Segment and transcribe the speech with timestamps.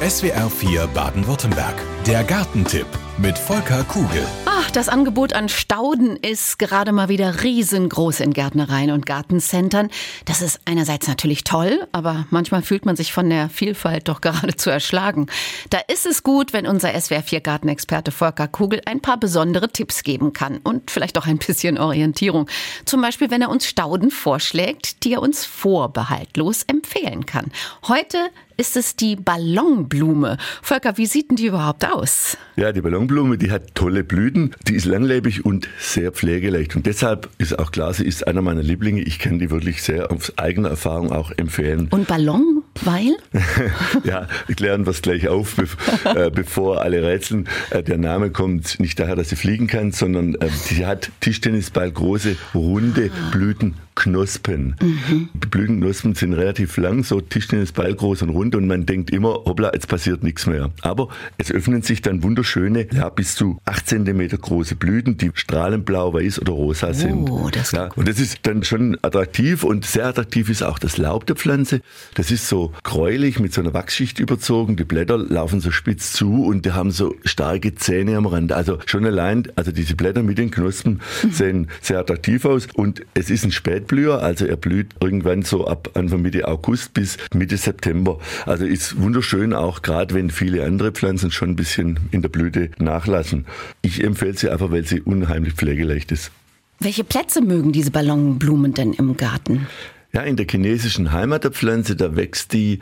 [0.00, 1.74] SWR 4 Baden-Württemberg.
[2.06, 4.26] Der Gartentipp mit Volker Kugel.
[4.72, 9.88] Das Angebot an Stauden ist gerade mal wieder riesengroß in Gärtnereien und Gartencentern.
[10.26, 14.68] Das ist einerseits natürlich toll, aber manchmal fühlt man sich von der Vielfalt doch geradezu
[14.68, 15.28] erschlagen.
[15.70, 20.02] Da ist es gut, wenn unser SWR 4 Gartenexperte Volker Kugel ein paar besondere Tipps
[20.02, 22.46] geben kann und vielleicht auch ein bisschen Orientierung.
[22.84, 27.50] Zum Beispiel, wenn er uns Stauden vorschlägt, die er uns vorbehaltlos empfehlen kann.
[27.88, 28.18] Heute
[28.56, 30.38] ist es die Ballonblume.
[30.62, 32.38] Volker, wie sieht denn die überhaupt aus?
[32.56, 36.76] Ja, die Ballonblume, die hat tolle Blüten, die ist langlebig und sehr pflegeleicht.
[36.76, 39.02] Und deshalb ist auch klar, sie ist einer meiner Lieblinge.
[39.02, 41.88] Ich kann die wirklich sehr aus eigener Erfahrung auch empfehlen.
[41.90, 43.16] Und Ballon, weil?
[44.04, 45.56] ja, klären wir es gleich auf,
[46.04, 47.48] äh, bevor alle rätseln.
[47.70, 51.90] Äh, der Name kommt nicht daher, dass sie fliegen kann, sondern äh, sie hat Tischtennisball
[51.90, 53.74] große, runde Blüten
[54.06, 54.76] Knospen.
[54.80, 55.28] Mhm.
[55.34, 59.72] Die Blütenknospen sind relativ lang, so Tischtennisball groß und rund und man denkt immer, hoppla,
[59.74, 60.70] jetzt passiert nichts mehr.
[60.82, 65.84] Aber es öffnen sich dann wunderschöne, ja, bis zu 8 cm große Blüten, die strahlend
[65.84, 67.28] blau, weiß oder rosa sind.
[67.28, 70.98] Oh, das ja, und das ist dann schon attraktiv und sehr attraktiv ist auch das
[70.98, 71.80] Laub der Pflanze.
[72.14, 74.76] Das ist so gräulich mit so einer Wachsschicht überzogen.
[74.76, 78.52] Die Blätter laufen so spitz zu und die haben so starke Zähne am Rand.
[78.52, 81.32] Also schon allein, also diese Blätter mit den Knospen mhm.
[81.32, 85.66] sehen sehr attraktiv aus und es ist ein Spät Spätblüher, also er blüht irgendwann so
[85.66, 88.18] ab Anfang Mitte August bis Mitte September.
[88.44, 92.70] Also ist wunderschön, auch gerade wenn viele andere Pflanzen schon ein bisschen in der Blüte
[92.78, 93.46] nachlassen.
[93.80, 96.30] Ich empfehle sie einfach, weil sie unheimlich pflegeleicht ist.
[96.78, 99.66] Welche Plätze mögen diese Ballonblumen denn im Garten?
[100.16, 102.78] Ja, in der chinesischen Heimat der Pflanze, da wächst die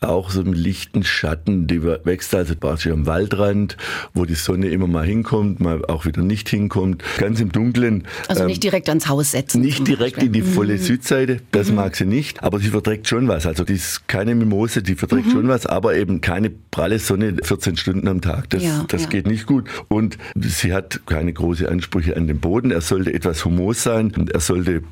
[0.00, 1.66] auch so im lichten Schatten.
[1.66, 3.76] Die wächst also praktisch am Waldrand,
[4.14, 7.04] wo die Sonne immer mal hinkommt, mal auch wieder nicht hinkommt.
[7.18, 8.04] Ganz im Dunklen.
[8.28, 9.60] Also nicht ähm, direkt ans Haus setzen.
[9.60, 10.78] Nicht direkt in die volle mhm.
[10.78, 11.74] Südseite, das mhm.
[11.74, 13.44] mag sie nicht, aber sie verträgt schon was.
[13.44, 15.32] Also die ist keine Mimose, die verträgt mhm.
[15.32, 18.48] schon was, aber eben keine pralle Sonne 14 Stunden am Tag.
[18.48, 19.08] Das, ja, das ja.
[19.10, 19.68] geht nicht gut.
[19.88, 22.70] Und sie hat keine großen Ansprüche an den Boden.
[22.70, 24.82] Er sollte etwas humos sein und er sollte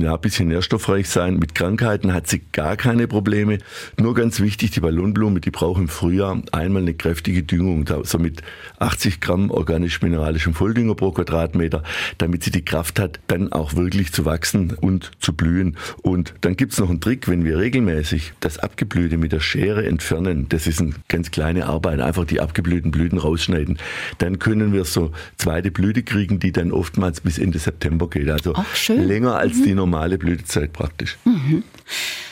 [0.00, 1.38] ja, ein bisschen nährstoffreich sein.
[1.38, 3.58] Mit Krankheiten hat sie gar keine Probleme.
[3.98, 8.42] Nur ganz wichtig, die Ballonblume, die braucht im Frühjahr einmal eine kräftige Düngung, so mit
[8.78, 11.82] 80 Gramm organisch-mineralischem Volldünger pro Quadratmeter,
[12.18, 15.76] damit sie die Kraft hat, dann auch wirklich zu wachsen und zu blühen.
[16.02, 19.86] Und dann gibt es noch einen Trick, wenn wir regelmäßig das Abgeblühte mit der Schere
[19.86, 23.78] entfernen, das ist eine ganz kleine Arbeit, einfach die abgeblühten Blüten rausschneiden,
[24.18, 28.28] dann können wir so zweite Blüte kriegen, die dann oftmals bis Ende September geht.
[28.28, 28.54] Also
[28.88, 29.64] länger als mhm.
[29.64, 31.16] die normale Blütezeit praktisch.
[31.24, 31.62] Mhm.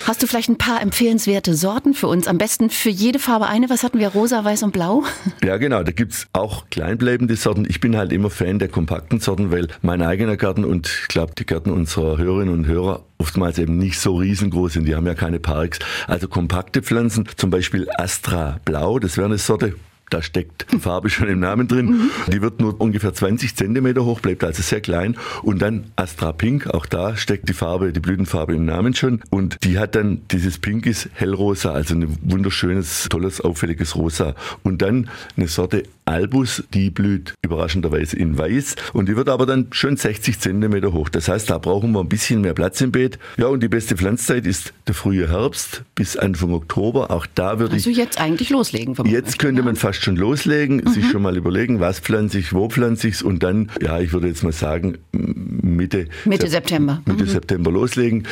[0.04, 2.26] Hast du vielleicht ein paar empfehlenswerte Sorten für uns?
[2.26, 3.70] Am besten für jede Farbe eine.
[3.70, 4.08] Was hatten wir?
[4.08, 5.04] Rosa, weiß und blau?
[5.44, 5.82] Ja, genau.
[5.82, 7.66] Da gibt es auch kleinbleibende Sorten.
[7.68, 11.34] Ich bin halt immer Fan der kompakten Sorten, weil mein eigener Garten und ich glaube
[11.38, 14.86] die Gärten unserer Hörerinnen und Hörer oftmals eben nicht so riesengroß sind.
[14.86, 15.78] Die haben ja keine Parks.
[16.06, 19.74] Also kompakte Pflanzen, zum Beispiel Astra Blau, das wäre eine Sorte,
[20.10, 22.10] da steckt die Farbe schon im Namen drin.
[22.32, 25.16] Die wird nur ungefähr 20 Zentimeter hoch, bleibt also sehr klein.
[25.42, 29.22] Und dann Astra Pink, auch da steckt die Farbe, die Blütenfarbe im Namen schon.
[29.30, 34.34] Und die hat dann dieses Pink ist hellrosa, also ein wunderschönes, tolles, auffälliges Rosa.
[34.62, 38.76] Und dann eine Sorte Albus, die blüht überraschenderweise in weiß.
[38.92, 41.08] Und die wird aber dann schon 60 Zentimeter hoch.
[41.08, 43.18] Das heißt, da brauchen wir ein bisschen mehr Platz im Beet.
[43.38, 47.10] Ja, und die beste Pflanzzeit ist der frühe Herbst bis Anfang Oktober.
[47.10, 47.96] Auch da würde also ich.
[47.96, 48.94] Also jetzt eigentlich loslegen.
[49.06, 50.88] Jetzt könnte man fast schon loslegen, mhm.
[50.88, 54.12] sich schon mal überlegen, was pflanze ich, wo pflanze ich es und dann, ja, ich
[54.12, 57.02] würde jetzt mal sagen, Mitte, Mitte September.
[57.06, 57.28] Mitte mhm.
[57.28, 58.26] September loslegen.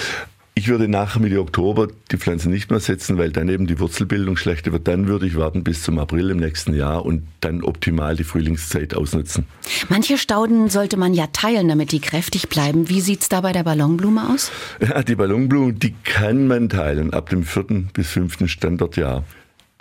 [0.54, 4.36] Ich würde nach Mitte Oktober die Pflanze nicht mehr setzen, weil dann eben die Wurzelbildung
[4.36, 4.86] schlechter wird.
[4.86, 8.94] Dann würde ich warten bis zum April im nächsten Jahr und dann optimal die Frühlingszeit
[8.94, 9.46] ausnutzen.
[9.88, 12.90] Manche Stauden sollte man ja teilen, damit die kräftig bleiben.
[12.90, 14.52] Wie sieht es da bei der Ballonblume aus?
[14.86, 19.24] Ja, die Ballonblume, die kann man teilen ab dem vierten bis fünften Standortjahr.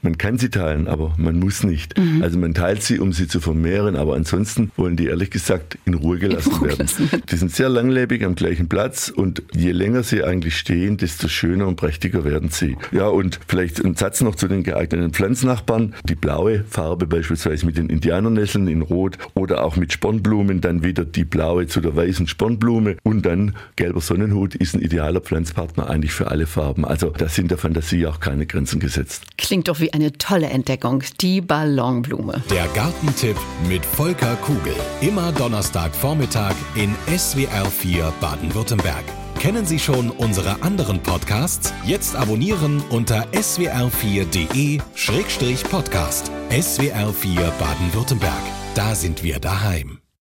[0.01, 1.97] Man kann sie teilen, aber man muss nicht.
[1.97, 2.23] Mhm.
[2.23, 5.93] Also man teilt sie, um sie zu vermehren, aber ansonsten wollen die ehrlich gesagt in
[5.93, 6.89] Ruhe gelassen in werden.
[7.29, 11.67] Die sind sehr langlebig am gleichen Platz und je länger sie eigentlich stehen, desto schöner
[11.67, 12.77] und prächtiger werden sie.
[12.91, 15.93] Ja, und vielleicht ein Satz noch zu den geeigneten Pflanznachbarn.
[16.07, 21.05] Die blaue Farbe beispielsweise mit den Indianernesseln in Rot oder auch mit Spornblumen, dann wieder
[21.05, 26.11] die blaue zu der weißen Spornblume und dann gelber Sonnenhut ist ein idealer Pflanzpartner eigentlich
[26.11, 26.85] für alle Farben.
[26.85, 29.23] Also da sind der Fantasie auch keine Grenzen gesetzt.
[29.37, 32.41] Klingt doch wie eine tolle Entdeckung, die Ballonblume.
[32.49, 34.73] Der Gartentipp mit Volker Kugel.
[35.01, 39.03] Immer Donnerstagvormittag in SWR 4 Baden-Württemberg.
[39.39, 41.73] Kennen Sie schon unsere anderen Podcasts?
[41.85, 46.31] Jetzt abonnieren unter swr4.de-podcast.
[46.51, 48.43] SWR 4 Baden-Württemberg.
[48.75, 50.00] Da sind wir daheim.